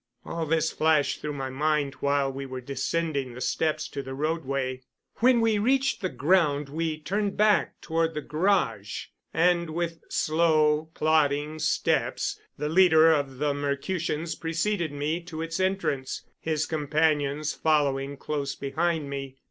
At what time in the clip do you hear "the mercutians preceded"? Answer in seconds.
13.37-14.91